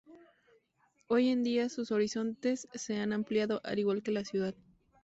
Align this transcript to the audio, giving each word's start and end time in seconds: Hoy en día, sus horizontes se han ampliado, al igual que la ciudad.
Hoy 1.09 1.29
en 1.29 1.43
día, 1.43 1.69
sus 1.69 1.91
horizontes 1.91 2.67
se 2.73 2.97
han 2.97 3.13
ampliado, 3.13 3.61
al 3.63 3.77
igual 3.77 4.01
que 4.01 4.09
la 4.09 4.25
ciudad. 4.25 4.55